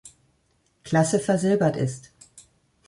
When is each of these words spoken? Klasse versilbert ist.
Klasse 0.83 1.19
versilbert 1.19 1.77
ist. 1.77 2.11